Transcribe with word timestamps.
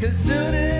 Cause 0.00 0.16
soon 0.16 0.54
as 0.54 0.79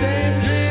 Same 0.00 0.40
dream. 0.42 0.67